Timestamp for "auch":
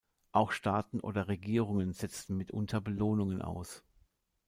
0.31-0.51